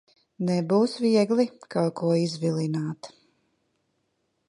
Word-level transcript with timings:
Nebūs 0.45 0.95
viegli 1.03 1.45
kaut 1.75 1.95
ko 2.01 2.17
izvilināt. 2.25 3.15